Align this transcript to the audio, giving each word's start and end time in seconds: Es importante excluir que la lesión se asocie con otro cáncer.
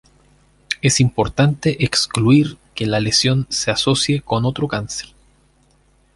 Es 0.81 0.99
importante 0.99 1.83
excluir 1.85 2.57
que 2.73 2.87
la 2.87 2.99
lesión 2.99 3.45
se 3.51 3.69
asocie 3.69 4.21
con 4.21 4.45
otro 4.45 4.67
cáncer. 4.67 5.09